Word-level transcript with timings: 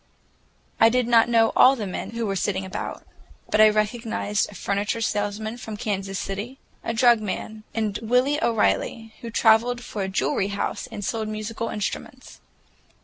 I 0.79 0.89
did 0.89 1.07
not 1.07 1.29
know 1.29 1.53
all 1.55 1.75
the 1.75 1.85
men 1.85 2.09
who 2.09 2.25
were 2.25 2.35
sitting 2.35 2.65
about, 2.65 3.05
but 3.51 3.61
I 3.61 3.69
recognized 3.69 4.49
a 4.49 4.55
furniture 4.55 4.99
salesman 4.99 5.57
from 5.59 5.77
Kansas 5.77 6.17
City, 6.17 6.57
a 6.83 6.91
drug 6.91 7.21
man, 7.21 7.65
and 7.75 7.99
Willy 8.01 8.41
O'Reilly, 8.43 9.13
who 9.21 9.29
traveled 9.29 9.83
for 9.83 10.01
a 10.01 10.09
jewelry 10.09 10.47
house 10.47 10.87
and 10.87 11.05
sold 11.05 11.27
musical 11.27 11.69
instruments. 11.69 12.39